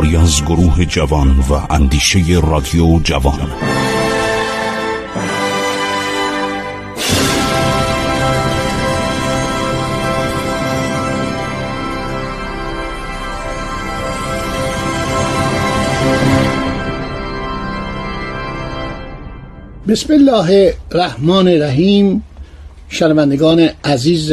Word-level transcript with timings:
کاری 0.00 0.16
از 0.16 0.44
گروه 0.44 0.84
جوان 0.84 1.28
و 1.28 1.52
اندیشه 1.70 2.18
رادیو 2.42 3.00
جوان. 3.04 3.50
بسم 19.88 20.12
الله 20.12 20.74
الرحمن 20.92 21.48
الرحیم. 21.48 22.22
شنوندگان 22.88 23.68
عزیز 23.84 24.32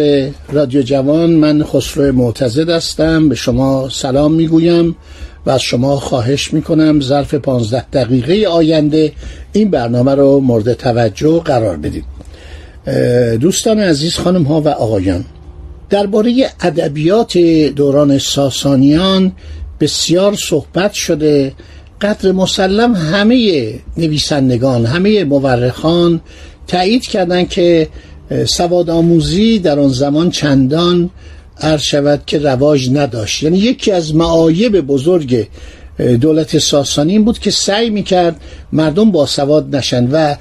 رادیو 0.52 0.82
جوان 0.82 1.30
من 1.30 1.64
خسرو 1.64 2.16
معتزد 2.16 2.70
هستم. 2.70 3.30
به 3.30 3.36
شما 3.36 3.90
سلام 3.90 4.34
می‌گویم. 4.34 4.96
و 5.48 5.50
از 5.50 5.62
شما 5.62 5.96
خواهش 5.96 6.54
می‌کنم 6.54 7.02
ظرف 7.02 7.34
پانزده 7.34 7.86
دقیقه 7.94 8.48
آینده 8.48 9.12
این 9.54 9.70
برنامه 9.70 10.16
رو 10.16 10.40
مورد 10.40 10.74
توجه 10.74 11.40
قرار 11.40 11.78
بدید. 11.78 12.06
دوستان 13.40 13.80
عزیز 13.80 14.16
خانم 14.16 14.44
ها 14.44 14.62
و 14.62 14.68
آقایان 14.68 15.26
درباره 15.90 16.50
ادبیات 16.62 17.38
دوران 17.76 18.18
ساسانیان 18.18 19.32
بسیار 19.80 20.36
صحبت 20.36 20.94
شده. 20.94 21.54
قدر 22.02 22.32
مسلم 22.32 22.96
همه 22.96 23.74
نویسندگان 23.98 24.86
همه 24.86 25.24
مورخان 25.24 26.22
تایید 26.68 27.04
کردند 27.04 27.50
که 27.50 27.88
سواد 28.46 28.90
آموزی 28.90 29.60
در 29.60 29.80
آن 29.80 29.90
زمان 29.90 30.30
چندان 30.30 31.10
عرض 31.62 31.82
شود 31.82 32.22
که 32.26 32.40
رواج 32.40 32.90
نداشت. 32.94 33.44
یعنی 33.44 33.58
یکی 33.58 33.92
از 33.92 34.16
معایب 34.16 34.82
بزرگ 34.82 35.48
دولت 36.22 36.58
ساسانی 36.58 37.12
این 37.12 37.26
بود 37.26 37.40
که 37.40 37.52
سعی 37.52 37.90
می‌کرد 37.90 38.36
مردم 38.72 39.12
با 39.12 39.26
سواد 39.26 39.76
نشن 39.76 40.08
و 40.12 40.36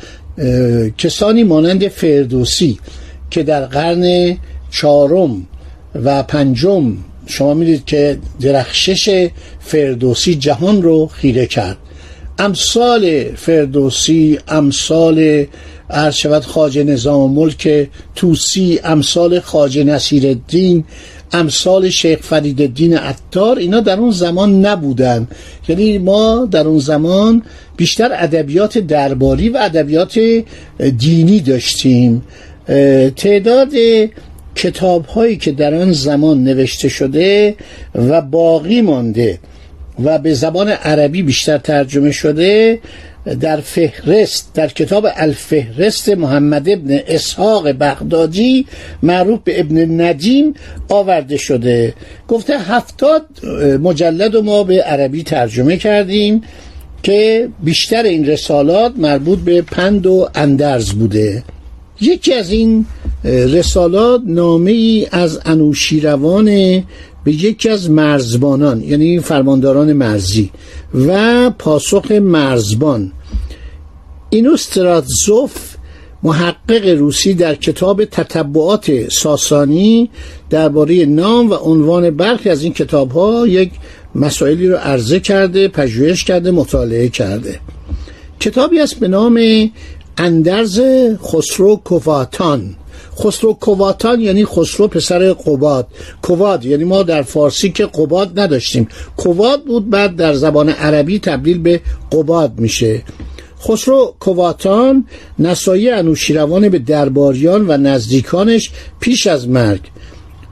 کسانی 0.99 1.45
مانند 1.45 1.89
فردوسی 1.89 2.79
که 3.31 3.43
در 3.43 3.65
قرن 3.65 4.37
چهارم 4.71 5.47
و 6.05 6.23
پنجم 6.23 6.97
شما 7.27 7.55
می‌دید 7.55 7.85
که 7.85 8.19
درخشش 8.41 9.29
فردوسی 9.61 10.35
جهان 10.35 10.83
رو 10.83 11.07
خیره 11.07 11.47
کرد. 11.47 11.77
امثال 12.39 13.35
فردوسی 13.35 14.39
امثال 14.49 15.47
عرض 15.91 16.15
شود 16.15 16.43
خاج 16.43 16.79
نظام 16.79 17.33
ملک 17.33 17.89
توسی 18.15 18.81
امثال 18.85 19.41
خاج 19.41 19.79
نصیر 19.79 20.27
الدین 20.27 20.85
امثال 21.33 21.89
شیخ 21.89 22.19
فرید 22.23 22.61
الدین 22.61 22.97
عطار 22.97 23.59
اینا 23.59 23.81
در 23.81 23.99
اون 23.99 24.11
زمان 24.11 24.67
نبودن. 24.67 25.29
یعنی 25.69 25.99
ما 25.99 26.49
در 26.51 26.67
اون 26.67 26.79
زمان 26.79 27.43
بیشتر 27.77 28.11
ادبیات 28.13 28.79
درباری 28.79 29.49
و 29.49 29.59
ادبیات 29.63 30.19
دینی 30.99 31.41
داشتیم. 31.41 32.23
تعداد 33.17 33.73
کتاب 34.55 35.07
هایی 35.07 35.37
که 35.37 35.53
در 35.53 35.75
آن 35.75 35.93
زمان 35.93 36.45
نوشته 36.45 36.89
شده 36.89 37.55
و 37.95 38.21
باقی 38.21 38.81
مانده. 38.81 39.39
و 40.05 40.19
به 40.19 40.35
زبان 40.35 40.69
عربی 40.69 41.23
بیشتر 41.23 41.59
ترجمه 41.59 42.13
شده 42.13 42.79
در 43.41 43.61
فهرست 43.61 44.51
در 44.55 44.69
کتاب 44.69 45.07
الفهرست 45.17 46.09
محمد 46.09 46.69
ابن 46.69 47.01
اسحاق 47.07 47.73
بغدادی 47.73 48.67
معروف 49.03 49.41
به 49.45 49.61
ابن 49.61 50.01
ندیم 50.01 50.55
آورده 50.89 51.37
شده. 51.37 51.95
گفته 52.29 52.59
هفتاد 52.59 53.27
مجلد 53.83 54.37
ما 54.37 54.65
به 54.65 54.83
عربی 54.83 55.23
ترجمه 55.23 55.77
کردیم 55.77 56.41
که 57.03 57.49
بیشتر 57.63 58.03
این 58.03 58.27
رسالات 58.27 58.93
مربوط 58.97 59.39
به 59.39 59.63
پند 59.63 60.07
و 60.07 60.29
اندرز 60.35 60.93
بوده. 60.93 61.43
یکی 62.01 62.35
از 62.35 62.51
این 62.51 62.87
رسالات 63.25 64.23
نامه 64.27 64.71
ای 64.71 65.07
از 65.13 65.41
انوشیروان 65.45 66.83
به 67.27 67.33
یکی 67.33 67.69
از 67.69 67.91
مرزبانان 67.91 68.83
یعنی 68.83 69.21
فرمانداران 69.21 69.93
مرزی 69.93 70.51
و 70.95 71.51
پاسخ 71.51 72.11
مرزبان. 72.11 73.13
اینوستراتزوف 74.31 75.53
محقق 76.23 76.89
روسی 76.99 77.35
در 77.35 77.55
کتاب 77.55 78.05
تتبعات 78.05 79.09
ساسانی 79.09 80.11
درباره 80.51 81.05
نام 81.05 81.51
و 81.51 81.55
عنوان 81.55 82.11
برخی 82.11 82.49
از 82.49 82.63
این 82.63 82.73
کتاب 82.73 83.11
ها 83.11 83.47
یک 83.47 83.71
مسائلی 84.15 84.69
رو 84.69 84.77
عرضه 84.77 85.21
کرده 85.21 85.69
پژوهش 85.69 86.25
کرده 86.25 86.51
مطالعه 86.51 87.09
کرده. 87.09 87.61
کتابی 88.41 88.81
است 88.81 89.01
به 89.01 89.09
نام 89.09 89.41
اندرز 90.19 90.81
خسرو 91.23 91.77
کواتان 91.77 92.77
خسرو 93.19 93.53
کواتان 93.53 94.21
یعنی 94.21 94.45
خسرو 94.45 94.89
پسر 94.89 95.33
قباد. 95.33 95.87
کواد 96.23 96.65
یعنی 96.65 96.85
ما 96.85 97.03
در 97.03 97.23
فارسی 97.23 97.71
که 97.71 97.87
قباد 97.87 98.41
نداشتیم. 98.41 98.89
کواد 99.17 99.65
بود 99.65 99.91
بعد 99.91 100.17
در 100.17 100.35
زبان 100.35 100.69
عربی 100.69 101.19
تبدیل 101.19 101.59
به 101.59 101.81
قباد 102.13 102.53
میشه. 102.59 103.03
خسرو 103.69 104.15
کواتان 104.21 105.07
نسایی 105.39 105.91
انوشیروان 105.91 106.69
به 106.69 106.79
درباریان 106.79 107.65
و 107.69 107.77
نزدیکانش 107.77 108.71
پیش 109.01 109.27
از 109.27 109.49
مرگ. 109.49 109.81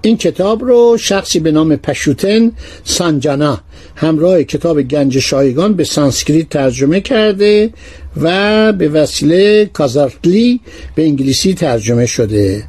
این 0.04 0.16
کتاب 0.16 0.64
رو 0.64 0.96
شخصی 1.00 1.40
به 1.40 1.52
نام 1.52 1.76
پشوتن 1.76 2.52
سانجانا 2.84 3.60
همراه 3.96 4.42
کتاب 4.42 4.82
گنج 4.82 5.18
شایگان 5.18 5.74
به 5.74 5.84
سانسکریت 5.84 6.48
ترجمه 6.48 7.00
کرده 7.00 7.70
و 8.22 8.72
به 8.72 8.88
وسیله 8.88 9.66
کازارتلی 9.66 10.60
به 10.94 11.02
انگلیسی 11.02 11.54
ترجمه 11.54 12.06
شده. 12.06 12.64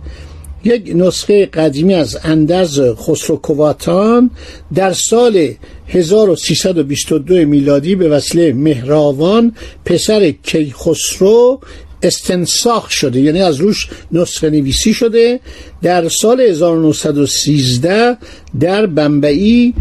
یک 0.64 0.92
نسخه 0.96 1.46
قدیمی 1.46 1.94
از 1.94 2.18
اندرز 2.24 2.82
خسرو 2.82 3.36
کواتان 3.36 4.32
در 4.76 4.94
سال 4.94 5.54
1322 5.88 7.34
میلادی 7.34 7.96
به 7.96 8.10
وسیله 8.10 8.54
مهراوان 8.54 9.56
پسر 9.86 10.32
کیخسرو 10.32 11.60
استنساخ 12.06 12.90
شده 12.90 13.20
یعنی 13.22 13.42
از 13.42 13.56
روش 13.56 13.88
نسخه 14.12 14.50
نویسی 14.50 14.94
شده. 14.94 15.40
در 15.82 16.10
سال 16.10 16.42
1913 16.42 18.18
در 18.60 18.86
بمبئی 18.86 19.74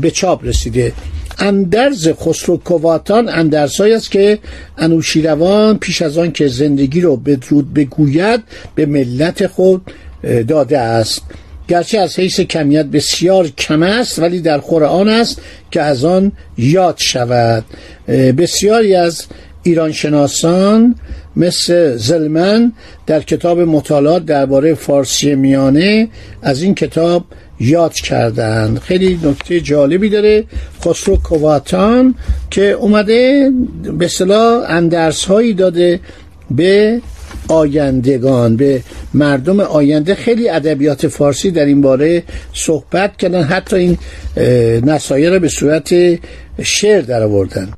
به 0.00 0.10
چاپ 0.14 0.44
رسیده. 0.44 0.92
اندرز 1.38 2.08
خسرو 2.08 2.56
کواتان 2.56 3.28
اندرزهایی 3.28 3.94
است 3.94 4.10
که 4.10 4.38
انوشیروان 4.78 5.78
پیش 5.78 6.02
از 6.02 6.18
آن 6.18 6.32
که 6.32 6.48
زندگی 6.48 7.00
رو 7.00 7.16
بدرود 7.16 7.74
بگوید 7.74 8.40
به 8.74 8.86
ملت 8.86 9.46
خود 9.46 9.82
داده 10.48 10.78
است. 10.78 11.22
گرچه 11.68 11.98
از 11.98 12.18
حیث 12.18 12.40
کمیت 12.40 12.86
بسیار 12.86 13.48
کم 13.48 13.82
است 13.82 14.18
ولی 14.18 14.40
در 14.40 14.58
قرآن 14.58 15.08
است 15.08 15.40
که 15.70 15.82
از 15.82 16.04
آن 16.04 16.32
یاد 16.58 16.94
شود. 16.98 17.64
بسیاری 18.08 18.94
از 18.94 19.26
ایران 19.62 19.92
شناسان 19.92 20.94
مثل 21.36 21.96
زلمن 21.96 22.72
در 23.06 23.20
کتاب 23.20 23.60
مطالعات 23.60 24.24
درباره 24.24 24.74
فارسی 24.74 25.34
میانه 25.34 26.08
از 26.42 26.62
این 26.62 26.74
کتاب 26.74 27.24
یاد 27.60 27.94
کردند 27.94 28.78
خیلی 28.78 29.20
نکته 29.22 29.60
جالبی 29.60 30.08
داره. 30.08 30.44
خسرو 30.84 31.16
کواتان 31.16 32.14
که 32.50 32.70
اومده 32.70 33.50
به 33.98 34.08
صلاح 34.08 34.64
اندرس 34.68 35.24
هایی 35.24 35.54
داده 35.54 36.00
به 36.50 37.00
آیندگان 37.48 38.56
به 38.56 38.82
مردم 39.14 39.60
آینده. 39.60 40.14
خیلی 40.14 40.48
ادبیات 40.48 41.08
فارسی 41.08 41.50
در 41.50 41.64
این 41.64 41.80
باره 41.80 42.22
صحبت 42.54 43.16
کردن. 43.16 43.42
حتی 43.42 43.76
این 43.76 43.98
نصایح 44.84 45.30
را 45.30 45.38
به 45.38 45.48
صورت 45.48 45.94
شعر 46.62 47.00
در 47.00 47.22
آوردن 47.22 47.68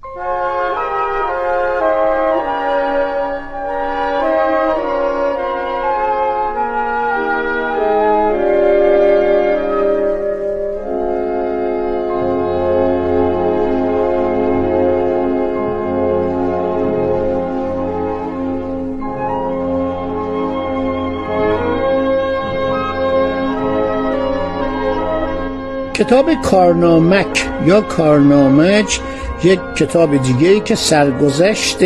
کتاب 25.98 26.42
کارنامک 26.42 27.44
یا 27.66 27.80
کارنامج 27.80 28.98
یک 29.44 29.60
کتاب 29.76 30.22
دیگه 30.22 30.60
که 30.60 30.74
سرگذشت 30.74 31.82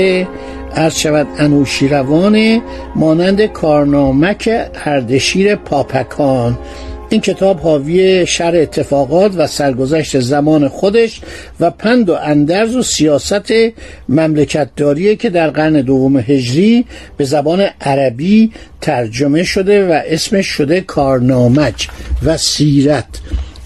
عرض 0.76 0.94
شود 0.94 1.26
انوشیروان 1.38 2.62
مانند 2.97 3.43
کارنامک 3.47 4.50
اردشیر 4.85 5.56
پاپکان. 5.56 6.59
این 7.09 7.20
کتاب 7.20 7.61
حاوی 7.61 8.26
شر 8.26 8.56
اتفاقات 8.56 9.32
و 9.37 9.47
سرگذشت 9.47 10.20
زمان 10.20 10.69
خودش 10.69 11.20
و 11.61 11.70
پند 11.70 12.11
و 12.11 12.15
اندرز 12.15 12.76
و 12.76 12.82
سیاست 12.82 13.53
مملکتداری 14.08 15.17
که 15.17 15.31
در 15.31 15.50
قرن 15.50 15.81
دوم 15.81 16.17
هجری 16.17 16.85
به 17.17 17.25
زبان 17.25 17.67
عربی 17.81 18.53
ترجمه 18.81 19.44
شده 19.44 19.88
و 19.88 20.00
اسمش 20.06 20.47
شده 20.47 20.81
کارنامج 20.81 21.88
و 22.25 22.37
سیرت. 22.37 23.20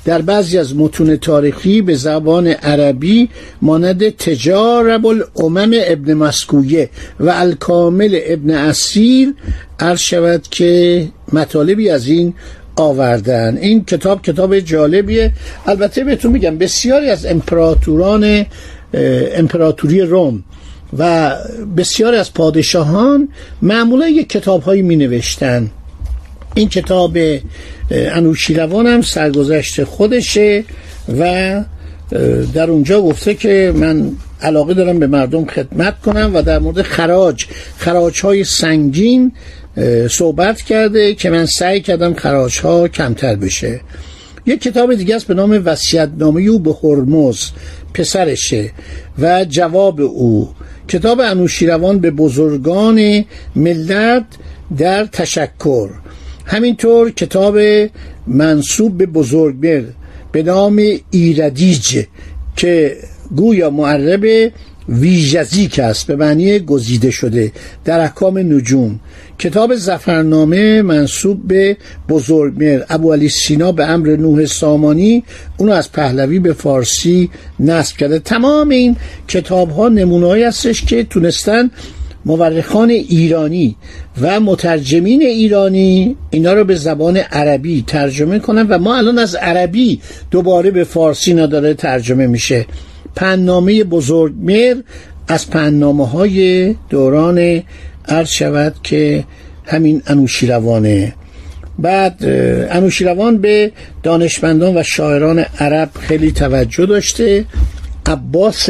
در 0.06 0.22
بعضی 0.22 0.58
از 0.58 0.76
متون 0.76 1.16
تاریخی 1.16 1.82
به 1.82 1.94
زبان 1.94 2.46
عربی 2.46 3.28
مانند 3.62 4.08
تجارب 4.08 5.06
الامم 5.06 5.70
ابن 5.74 6.14
مسکویه 6.14 6.90
و 7.20 7.30
الکامل 7.34 8.18
ابن 8.26 8.50
اسیر 8.50 9.34
عرض 9.80 10.00
شود 10.00 10.42
که 10.50 11.08
مطالبی 11.32 11.90
از 11.90 12.06
این 12.06 12.34
آوردن. 12.76 13.58
این 13.60 13.84
کتاب 13.84 14.22
کتاب 14.22 14.58
جالبیه. 14.58 15.32
البته 15.66 16.04
بهتون 16.04 16.32
میگم 16.32 16.58
بسیاری 16.58 17.10
از 17.10 17.26
امپراتوران 17.26 18.46
امپراتوری 19.34 20.00
روم 20.00 20.44
و 20.98 21.34
بسیاری 21.76 22.16
از 22.16 22.34
پادشاهان 22.34 23.28
معمولا 23.62 24.08
یک 24.08 24.28
کتاب 24.28 24.62
هایی 24.62 24.82
می 24.82 24.96
نوشتن 24.96 25.70
این 26.56 26.68
کتاب 26.68 27.18
انوشیروان 27.90 28.86
هم 28.86 29.02
سرگذشت 29.02 29.84
خودشه 29.84 30.64
و 31.18 31.64
در 32.54 32.70
اونجا 32.70 33.02
گفته 33.02 33.34
که 33.34 33.72
من 33.76 34.12
علاقه 34.42 34.74
دارم 34.74 34.98
به 34.98 35.06
مردم 35.06 35.44
خدمت 35.44 36.00
کنم 36.00 36.30
و 36.34 36.42
در 36.42 36.58
مورد 36.58 36.82
خراج 36.82 37.44
خراج 37.78 38.20
های 38.20 38.44
سنگین 38.44 39.32
صحبت 40.10 40.62
کرده 40.62 41.14
که 41.14 41.30
من 41.30 41.46
سعی 41.46 41.80
کردم 41.80 42.14
خراج 42.14 42.60
ها 42.60 42.88
کمتر 42.88 43.36
بشه. 43.36 43.80
یک 44.46 44.62
کتاب 44.62 44.94
دیگه 44.94 45.16
است 45.16 45.26
به 45.26 45.34
نام 45.34 45.64
نامه 46.18 46.42
او 46.42 46.58
به 46.58 46.74
هرمز 46.82 47.50
پسرشه 47.94 48.70
و 49.18 49.44
جواب 49.44 50.00
او. 50.00 50.48
کتاب 50.88 51.20
انوشیروان 51.20 51.98
به 51.98 52.10
بزرگان 52.10 53.24
ملت 53.56 54.24
در 54.78 55.04
تشکر. 55.04 55.88
همینطور 56.46 57.10
کتاب 57.10 57.58
منصوب 58.26 58.98
به 58.98 59.06
بزرگبر 59.06 59.82
به 60.32 60.42
نام 60.42 60.82
ایردیج 61.10 62.04
که 62.56 62.96
گویا 63.36 63.70
معرب 63.70 64.52
ویژزیک 64.88 65.78
است 65.78 66.06
به 66.06 66.16
معنی 66.16 66.58
گزیده 66.58 67.10
شده 67.10 67.52
در 67.84 68.00
احکام 68.00 68.38
نجوم. 68.38 69.00
کتاب 69.38 69.74
زفرنامه 69.74 70.82
منصوب 70.82 71.48
به 71.48 71.76
بزرگمر 72.08 72.82
ابو 72.88 73.12
علی 73.12 73.28
سینا 73.28 73.72
به 73.72 73.86
امر 73.86 74.16
نوح 74.16 74.46
سامانی 74.46 75.24
اونو 75.56 75.72
از 75.72 75.92
پهلوی 75.92 76.38
به 76.38 76.52
فارسی 76.52 77.30
نصب 77.60 77.96
کرده. 77.96 78.18
تمام 78.18 78.68
این 78.68 78.96
کتاب 79.28 79.70
ها 79.70 79.88
نمونه 79.88 80.46
هستش 80.46 80.84
که 80.84 81.04
تونستن 81.04 81.70
مورخان 82.26 82.90
ایرانی 82.90 83.76
و 84.20 84.40
مترجمین 84.40 85.22
ایرانی 85.22 86.16
اینا 86.30 86.52
رو 86.52 86.64
به 86.64 86.74
زبان 86.74 87.16
عربی 87.16 87.84
ترجمه 87.86 88.38
کنن 88.38 88.66
و 88.66 88.78
ما 88.78 88.96
الان 88.96 89.18
از 89.18 89.34
عربی 89.34 90.00
دوباره 90.30 90.70
به 90.70 90.84
فارسی 90.84 91.34
نداره 91.34 91.74
ترجمه 91.74 92.26
میشه. 92.26 92.66
پننامه 93.16 93.84
بزرگمر 93.84 94.74
از 95.28 95.50
پننامه 95.50 96.08
های 96.08 96.74
دوران 96.90 97.62
عرض 98.08 98.28
شود 98.28 98.74
که 98.82 99.24
همین 99.64 100.02
انوشیروانه 100.06 101.14
بعد 101.78 102.16
انوشیروان 102.70 103.38
به 103.38 103.72
دانشمندان 104.02 104.76
و 104.76 104.82
شاعران 104.82 105.38
عرب 105.38 105.90
خیلی 106.00 106.32
توجه 106.32 106.86
داشته. 106.86 107.44
عباس 108.06 108.68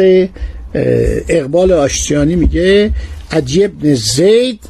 اقبال 1.28 1.72
آشتیانی 1.72 2.36
میگه 2.36 2.90
عجیب 3.30 3.94
زید 3.94 4.60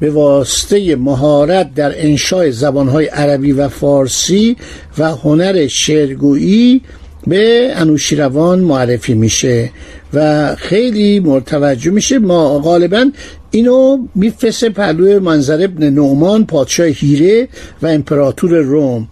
به 0.00 0.10
واسطه 0.10 0.96
مهارت 0.96 1.74
در 1.74 1.92
انشای 1.96 2.52
زبانهای 2.52 3.06
عربی 3.06 3.52
و 3.52 3.68
فارسی 3.68 4.56
و 4.98 5.14
هنر 5.14 5.66
شعرگویی 5.66 6.82
به 7.26 7.70
انوشیروان 7.74 8.60
معرفی 8.60 9.14
میشه 9.14 9.70
و 10.14 10.54
خیلی 10.56 11.20
مرتوجه 11.20 11.90
میشه. 11.90 12.18
ما 12.18 12.58
غالبا 12.58 13.10
اینو 13.50 13.98
میفرسته 14.14 14.68
پهلوی 14.68 15.18
منظر 15.18 15.64
ابن 15.64 15.90
نعمان 15.90 16.46
پادشاه 16.46 16.86
هیره 16.86 17.48
و 17.82 17.86
امپراتور 17.86 18.58
روم 18.58 19.08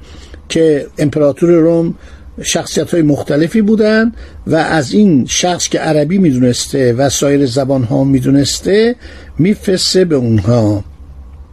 که 0.49 0.87
امپراتور 0.99 1.51
روم 1.51 1.95
شخصیت 2.43 2.91
های 2.91 3.03
مختلفی 3.03 3.63
بودن 3.63 4.13
و 4.47 4.57
از 4.57 4.93
این 4.93 5.27
شخص 5.27 5.69
که 5.69 5.79
عربی 5.79 6.19
می‌دونسته 6.19 6.93
و 6.93 7.09
سایر 7.09 7.47
زبان 7.47 7.85
ها 7.85 8.05
می‌دونسته 8.05 8.97
میفرسته 9.39 10.05
به 10.05 10.15
اونها. 10.15 10.85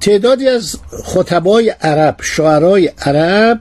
تعدادی 0.01 0.47
از 0.47 0.75
خطبای 1.03 1.69
عرب 1.81 2.15
شعرای 2.21 2.91
عرب 3.01 3.59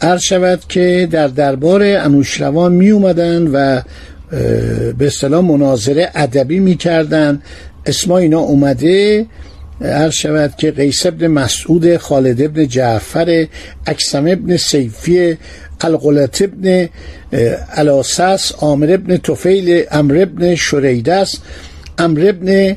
عرض 0.00 0.20
شود 0.20 0.60
که 0.68 1.08
در 1.10 1.28
دربار 1.28 1.82
انوشروان 1.82 2.72
می 2.72 2.90
اومدن 2.90 3.46
و 3.46 3.80
به 4.98 5.06
اصطلاح 5.06 5.44
مناظره 5.44 6.10
ادبی 6.14 6.60
می‌کردن. 6.60 7.42
اسما 7.86 8.18
اینا 8.18 8.40
اومده 8.40 9.26
عرض 9.84 10.14
شود 10.14 10.54
که 10.56 10.70
قیس 10.70 11.06
ابن 11.06 11.26
مسعود 11.26 11.96
خالد 11.96 12.42
ابن 12.42 12.68
جعفر 12.68 13.46
اکسم 13.86 14.26
ابن 14.26 14.56
سیفی 14.56 15.36
القلت 15.80 16.42
ابن 16.42 16.88
الاسس 17.76 18.52
عامر 18.52 18.92
ابن 18.92 19.16
توفیل 19.16 19.84
امر 19.90 20.22
ابن 20.22 20.54
شریدس 20.54 21.38
امر 21.98 22.28
ابن 22.28 22.76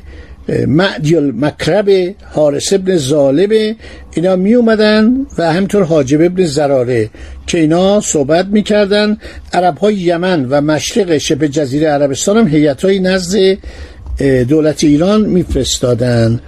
معدی 0.66 1.16
المکرب 1.16 2.14
حارس 2.32 2.72
ابن 2.72 2.96
ظالب 2.96 3.76
اینا 4.14 4.36
می 4.36 4.54
اومدن 4.54 5.26
و 5.38 5.52
همینطور 5.52 5.82
حاجب 5.82 6.22
ابن 6.22 6.46
زراره 6.46 7.10
که 7.46 7.58
اینا 7.58 8.00
صحبت 8.00 8.46
می‌کردن. 8.46 9.18
عرب 9.52 9.78
های 9.78 9.94
یمن 9.94 10.44
و 10.44 10.60
مشرق 10.60 11.18
شبه 11.18 11.48
جزیره 11.48 11.88
عربستان 11.88 12.36
هم 12.36 12.48
هیئت 12.48 12.84
های 12.84 12.98
نزد 12.98 13.58
دولت 14.48 14.84
ایران 14.84 15.20
میفرستادن. 15.20 16.40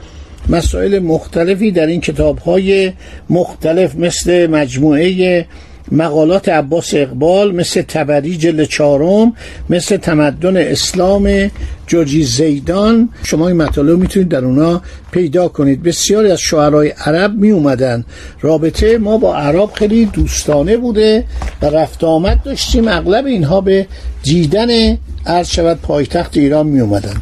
مسائل 0.48 0.98
مختلفی 0.98 1.70
در 1.70 1.86
این 1.86 2.00
کتاب 2.00 2.38
های 2.38 2.92
مختلف 3.30 3.94
مثل 3.94 4.46
مجموعه 4.46 5.46
مقالات 5.92 6.48
عباس 6.48 6.94
اقبال 6.94 7.54
مثل 7.54 7.82
تبری 7.82 8.36
جل 8.36 8.64
چهارم 8.64 9.32
مثل 9.70 9.96
تمدن 9.96 10.56
اسلام 10.56 11.50
جورجی 11.86 12.22
زیدان. 12.22 13.08
شما 13.22 13.48
این 13.48 13.56
مطالب 13.56 13.98
می‌تونید 13.98 14.28
در 14.28 14.44
اونا 14.44 14.82
پیدا 15.10 15.48
کنید. 15.48 15.82
بسیاری 15.82 16.30
از 16.30 16.40
شعرهای 16.40 16.88
عرب 16.88 17.34
می 17.34 17.50
اومدن 17.50 18.04
رابطه 18.40 18.98
ما 18.98 19.18
با 19.18 19.36
عرب 19.36 19.70
خیلی 19.72 20.04
دوستانه 20.04 20.76
بوده 20.76 21.24
و 21.62 21.66
رفت 21.66 22.04
آمد 22.04 22.42
داشتیم. 22.42 22.88
اغلب 22.88 23.26
اینها 23.26 23.60
به 23.60 23.86
دیدن 24.22 24.98
عرض 25.26 25.48
شود 25.48 25.78
پایتخت 25.82 26.36
ایران 26.36 26.66
می 26.66 26.80
اومدن 26.80 27.14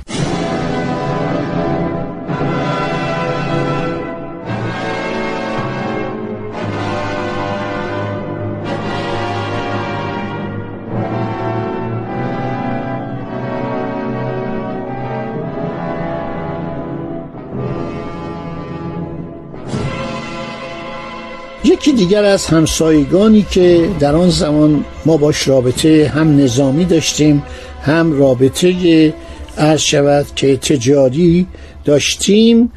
یکی 21.86 21.96
دیگر 21.96 22.24
از 22.24 22.46
همسایگانی 22.46 23.46
که 23.50 23.90
در 24.00 24.16
آن 24.16 24.30
زمان 24.30 24.84
ما 25.04 25.16
باش 25.16 25.48
رابطه 25.48 26.12
هم 26.14 26.36
نظامی 26.36 26.84
داشتیم 26.84 27.42
هم 27.82 28.12
رابطه 28.18 29.14
عرض 29.58 29.80
شود 29.80 30.26
که 30.36 30.56
تجاری 30.56 31.46
داشتیم 31.84 32.72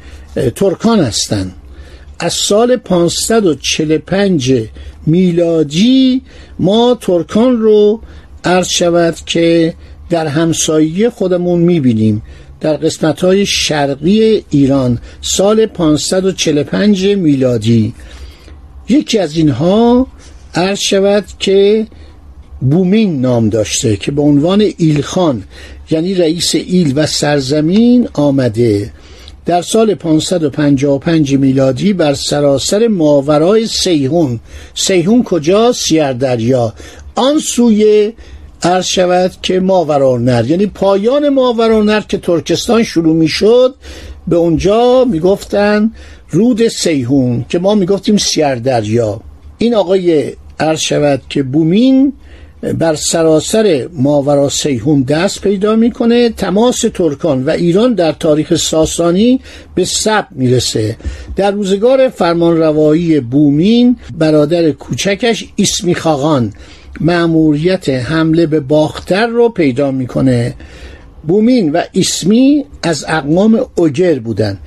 ترکان 0.56 1.00
هستند. 1.00 1.54
از 2.18 2.32
سال 2.32 2.76
545 2.76 4.54
میلادی 5.06 6.22
ما 6.58 6.98
ترکان 7.00 7.58
رو 7.58 8.00
عرض 8.44 8.68
شود 8.68 9.16
که 9.26 9.74
در 10.10 10.26
همسایه 10.26 11.10
خودمون 11.10 11.60
می‌بینیم. 11.60 12.22
در 12.60 12.76
قسمت 12.76 13.20
های 13.20 13.46
شرقی 13.46 14.44
ایران 14.50 14.98
سال 15.20 15.66
545 15.66 17.06
میلادی 17.06 17.94
یکی 18.90 19.18
از 19.18 19.36
اینها 19.36 20.06
عرض 20.54 20.78
شود 20.78 21.24
که 21.38 21.86
بومین 22.60 23.20
نام 23.20 23.48
داشته 23.48 23.96
که 23.96 24.12
به 24.12 24.22
عنوان 24.22 24.64
ایلخان 24.76 25.44
یعنی 25.90 26.14
رئیس 26.14 26.54
ایل 26.54 26.92
و 26.96 27.06
سرزمین 27.06 28.08
آمده. 28.12 28.92
در 29.46 29.62
سال 29.62 29.94
555 29.94 31.34
میلادی 31.34 31.92
بر 31.92 32.14
سراسر 32.14 32.88
ماورای 32.88 33.66
سیهون 33.66 34.40
سیهون 34.74 35.22
کجا؟ 35.22 35.72
سیردریا. 35.72 36.74
آن 37.14 37.38
سوی 37.38 38.12
عرض 38.62 38.86
شود 38.86 39.32
که 39.42 39.60
ماورانر 39.60 40.44
یعنی 40.46 40.66
پایان 40.66 41.28
ماورانر 41.28 42.00
که 42.00 42.18
ترکستان 42.18 42.82
شروع 42.82 43.16
می 43.16 43.28
شد 43.28 43.74
به 44.28 44.36
اونجا 44.36 45.04
می‌گفتن 45.04 45.90
رود 46.30 46.68
سیهون 46.68 47.44
که 47.48 47.58
ما 47.58 47.74
می‌گفتیم 47.74 48.16
سیردریا. 48.16 49.20
این 49.58 49.74
آقای 49.74 50.32
عرض 50.60 50.80
شود 50.80 51.22
که 51.28 51.42
بومین 51.42 52.12
بر 52.78 52.94
سراسر 52.94 53.88
ماورا 53.92 54.48
سیهون 54.48 55.02
دست 55.02 55.40
پیدا 55.40 55.76
می‌کنه 55.76 56.30
تماس 56.30 56.84
ترکان 56.94 57.44
و 57.44 57.50
ایران 57.50 57.94
در 57.94 58.12
تاریخ 58.12 58.56
ساسانی 58.56 59.40
به 59.74 59.84
سب 59.84 60.26
می‌رسه. 60.30 60.96
در 61.36 61.50
روزگار 61.50 62.08
فرمانروایی 62.08 63.20
بومین 63.20 63.96
برادر 64.18 64.70
کوچکش 64.70 65.44
اسمی 65.58 65.94
خاقان 65.94 66.52
معموریت 67.00 67.88
حمله 67.88 68.46
به 68.46 68.60
باختر 68.60 69.26
رو 69.26 69.48
پیدا 69.48 69.90
می‌کنه. 69.90 70.54
بومین 71.22 71.72
و 71.72 71.82
اسمی 71.94 72.64
از 72.82 73.04
اقوام 73.08 73.66
اوگر 73.74 74.18
بودند 74.18 74.58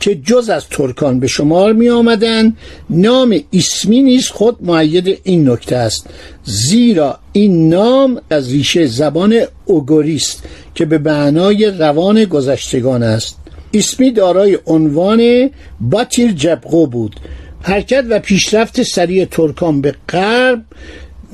که 0.00 0.14
جز 0.14 0.48
از 0.48 0.68
ترکان 0.68 1.20
به 1.20 1.26
شمار 1.26 1.72
می 1.72 1.88
آمدن 1.88 2.56
نام 2.90 3.40
اسمی 3.52 4.02
نیز 4.02 4.28
خود 4.28 4.56
معید 4.60 5.20
این 5.24 5.50
نکته 5.50 5.76
است 5.76 6.06
زیرا 6.44 7.18
این 7.32 7.68
نام 7.68 8.20
از 8.30 8.52
ریشه 8.52 8.86
زبان 8.86 9.40
اوگوریست 9.64 10.42
که 10.74 10.84
به 10.84 10.98
معنای 10.98 11.66
روان 11.66 12.24
گذشتگان 12.24 13.02
است. 13.02 13.36
اسمی 13.74 14.10
دارای 14.10 14.58
عنوان 14.66 15.50
باتیر 15.80 16.32
جبقو 16.32 16.86
بود. 16.86 17.16
حرکت 17.62 18.04
و 18.10 18.18
پیشرفت 18.18 18.82
سریع 18.82 19.24
ترکان 19.24 19.80
به 19.80 19.94
غرب 20.08 20.62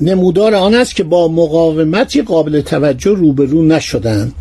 نمودار 0.01 0.55
آن 0.55 0.73
است 0.73 0.95
که 0.95 1.03
با 1.03 1.27
مقاومتی 1.27 2.21
قابل 2.21 2.61
توجه 2.61 3.11
روبرو 3.11 3.65
نشدند. 3.65 4.33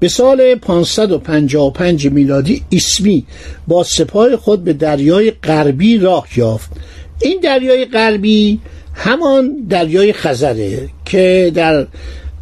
به 0.00 0.08
سال 0.08 0.54
555 0.54 2.06
میلادی 2.06 2.62
اسمی 2.72 3.26
با 3.68 3.84
سپاه 3.84 4.36
خود 4.36 4.64
به 4.64 4.72
دریای 4.72 5.30
غربی 5.30 5.98
راه 5.98 6.26
یافت. 6.36 6.70
این 7.22 7.40
دریای 7.42 7.84
غربی 7.84 8.60
همان 8.94 9.56
دریای 9.68 10.12
خزره 10.12 10.88
که 11.04 11.52
در 11.54 11.86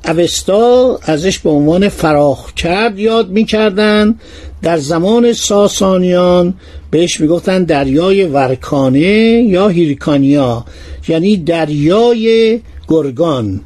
اوستا 0.09 0.99
ازش 1.03 1.39
به 1.39 1.51
عنوان 1.51 1.89
فراخ 1.89 2.53
کرد 2.53 2.99
یاد 2.99 3.31
می‌کردن. 3.31 4.15
در 4.63 4.77
زمان 4.77 5.33
ساسانیان 5.33 6.55
بهش 6.91 7.21
می‌گفتن 7.21 7.65
دریای 7.65 8.25
ورکانه 8.25 9.43
یا 9.49 9.69
هیرکانیا 9.69 10.65
یعنی 11.09 11.37
دریای 11.37 12.61
گرگان. 12.89 13.61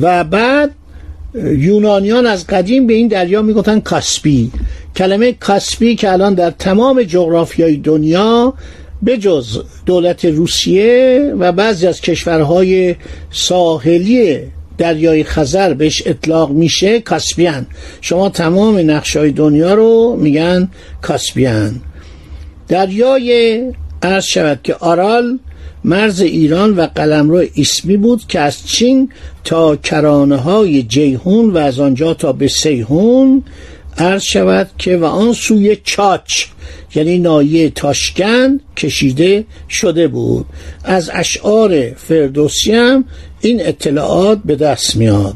و 0.00 0.24
بعد 0.24 0.70
یونانیان 1.34 2.26
از 2.26 2.46
قدیم 2.46 2.86
به 2.86 2.94
این 2.94 3.08
دریا 3.08 3.42
می‌گفتن 3.42 3.80
کاسپی. 3.80 4.50
کلمه 4.96 5.32
کاسپی 5.32 5.94
که 5.96 6.12
الان 6.12 6.34
در 6.34 6.50
تمام 6.50 7.02
جغرافیای 7.02 7.76
دنیا 7.76 8.54
به 9.02 9.18
جز 9.18 9.62
دولت 9.86 10.24
روسیه 10.24 11.34
و 11.38 11.52
بعضی 11.52 11.86
از 11.86 12.00
کشورهای 12.00 12.94
ساحلی 13.30 14.38
دریای 14.78 15.24
خزر 15.24 15.74
بهش 15.74 16.02
اطلاق 16.06 16.50
میشه 16.50 17.00
کاسپیان. 17.00 17.66
شما 18.00 18.28
تمام 18.28 18.90
نقشه 18.90 19.30
دنیا 19.30 19.74
رو 19.74 20.16
میگن 20.20 20.70
کاسپیان. 21.02 21.80
دریای 22.68 23.62
عرض 24.02 24.24
شود 24.24 24.60
که 24.62 24.74
آرال 24.74 25.38
مرز 25.84 26.20
ایران 26.20 26.76
و 26.76 26.86
قلمرو 26.94 27.44
اسمی 27.56 27.96
بود 27.96 28.26
که 28.28 28.40
از 28.40 28.66
چین 28.66 29.08
تا 29.44 29.76
کرانه 29.76 30.36
های 30.36 30.82
جیهون 30.82 31.50
و 31.50 31.56
از 31.56 31.80
آنجا 31.80 32.14
تا 32.14 32.32
به 32.32 32.48
سیهون 32.48 33.42
عرض 33.98 34.22
شود 34.22 34.70
که 34.78 34.96
و 34.96 35.04
آن 35.04 35.32
سوی 35.32 35.76
چاچ 35.84 36.44
یعنی 36.94 37.18
نایه 37.18 37.70
تاشکن 37.70 38.60
کشیده 38.76 39.44
شده 39.68 40.08
بود. 40.08 40.46
از 40.84 41.10
اشعار 41.12 41.90
فردوسی 41.90 42.72
هم 42.72 43.04
این 43.40 43.66
اطلاعات 43.66 44.38
به 44.44 44.56
دست 44.56 44.96
میاد. 44.96 45.34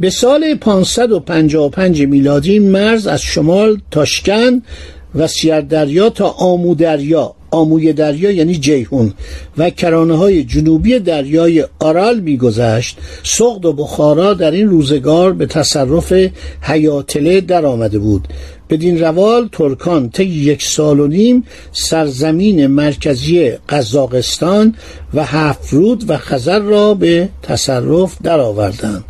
به 0.00 0.10
سال 0.10 0.54
555 0.54 2.02
میلادی 2.02 2.58
مرز 2.58 3.06
از 3.06 3.22
شمال 3.22 3.80
تاشکن 3.90 4.62
و 5.14 5.26
سیردریا 5.26 6.10
تا 6.10 6.28
آمودریا 6.28 7.34
آموی 7.54 7.92
دریا 7.92 8.30
یعنی 8.30 8.54
جیهون 8.56 9.12
و 9.58 9.70
کرانه 9.70 10.16
های 10.16 10.44
جنوبی 10.44 10.98
دریای 10.98 11.64
آرال 11.78 12.20
میگذشت. 12.20 12.98
سغد 13.22 13.64
و 13.64 13.72
بخارا 13.72 14.34
در 14.34 14.50
این 14.50 14.68
روزگار 14.68 15.32
به 15.32 15.46
تصرف 15.46 16.12
حیاتله 16.60 17.40
در 17.40 17.66
آمده 17.66 17.98
بود. 17.98 18.28
بدین 18.70 19.00
روال 19.00 19.48
ترکان 19.52 20.10
طی 20.10 20.24
یک 20.24 20.62
سال 20.62 21.00
و 21.00 21.06
نیم 21.06 21.44
سرزمین 21.72 22.66
مرکزی 22.66 23.50
قزاقستان 23.68 24.74
و 25.14 25.24
هفرود 25.24 26.10
و 26.10 26.16
خزر 26.16 26.58
را 26.58 26.94
به 26.94 27.28
تصرف 27.42 28.16
درآوردند. 28.22 29.04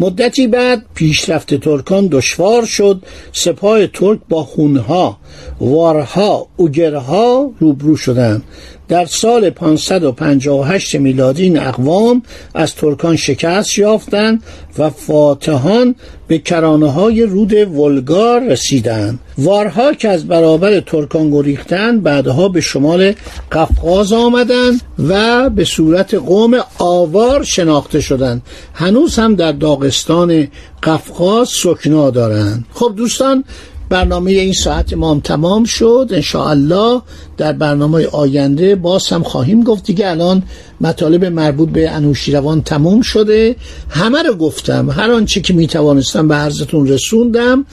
مدتی 0.00 0.46
بعد 0.46 0.84
پیشرفت 0.94 1.54
ترکان 1.54 2.06
دشوار 2.06 2.64
شد 2.64 3.02
سپاه 3.32 3.86
ترک 3.86 4.18
با 4.28 4.44
خونها 4.44 5.18
وارها 5.60 6.46
اوگرها 6.56 7.50
روبرو 7.60 7.96
شدند. 7.96 8.42
در 8.88 9.06
سال 9.06 9.50
558 9.50 10.94
میلادی 10.94 11.42
این 11.42 11.58
اقوام 11.58 12.22
از 12.54 12.74
ترکان 12.74 13.16
شکست 13.16 13.78
یافتند 13.78 14.42
و 14.78 14.90
فاتحان 14.90 15.94
به 16.28 16.38
کرانه 16.38 16.92
های 16.92 17.22
رود 17.22 17.52
ولگار 17.52 18.40
رسیدند. 18.48 19.18
وارها 19.38 19.92
که 19.92 20.08
از 20.08 20.28
برابر 20.28 20.80
ترکان 20.80 21.30
گریختند 21.30 22.02
بعدها 22.02 22.48
به 22.48 22.60
شمال 22.60 23.12
قفقاز 23.52 24.12
آمدند 24.12 24.80
و 25.08 25.50
به 25.50 25.64
صورت 25.64 26.14
قوم 26.14 26.60
آوار 26.78 27.42
شناخته 27.42 28.00
شدند. 28.00 28.42
هنوز 28.74 29.16
هم 29.16 29.34
در 29.34 29.52
داغستان 29.52 30.48
قفقاز 30.82 31.48
سکنا 31.48 32.10
دارند. 32.10 32.64
خب 32.74 32.92
دوستان 32.96 33.44
برنامه 33.88 34.30
این 34.30 34.52
ساعت 34.52 34.92
ما 34.92 35.10
هم 35.10 35.20
تمام 35.20 35.64
شد. 35.64 36.22
الله 36.34 37.02
در 37.36 37.52
برنامه 37.52 38.06
آینده 38.06 38.74
باز 38.74 39.08
هم 39.08 39.22
خواهیم 39.22 39.62
گفت. 39.62 39.84
دیگه 39.84 40.10
الان 40.10 40.42
مطالب 40.80 41.24
مربوط 41.24 41.68
به 41.68 41.90
انوشیروان 41.90 42.62
تمام 42.62 43.00
شده. 43.00 43.56
همه 43.90 44.22
رو 44.22 44.34
گفتم. 44.34 44.90
هر 44.90 45.12
آنچه 45.12 45.40
که 45.40 45.54
می‌توانستم 45.54 46.28
به 46.28 46.34
عرضتون 46.34 46.88
رسوندم 46.88 47.66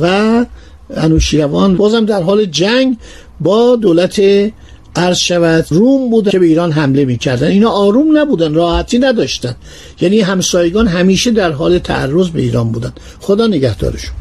و 0.00 0.46
انوشیروان 0.90 1.76
بازم 1.76 2.04
در 2.04 2.22
حال 2.22 2.44
جنگ 2.44 2.96
با 3.40 3.76
دولت 3.76 4.22
عرض 4.96 5.18
شود. 5.18 5.66
روم 5.70 6.10
بودن 6.10 6.30
که 6.30 6.38
به 6.38 6.46
ایران 6.46 6.72
حمله 6.72 7.04
می‌کردن. 7.04 7.46
اینا 7.46 7.70
آروم 7.70 8.18
نبودن 8.18 8.54
راحتی 8.54 8.98
نداشتن. 8.98 9.54
یعنی 10.00 10.20
همسایگان 10.20 10.86
همیشه 10.86 11.30
در 11.30 11.52
حال 11.52 11.78
تعرض 11.78 12.28
به 12.28 12.40
ایران 12.40 12.72
بودن. 12.72 12.92
خدا 13.20 13.46
نگهدارشون. 13.46 14.14